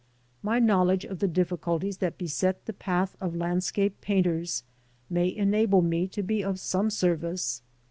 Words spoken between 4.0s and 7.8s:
painters may enable me to be of some service.